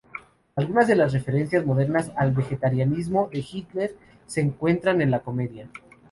[0.55, 5.69] Algunas de las referencias modernas al vegetarianismo de Hitler se encuentran en la comedia.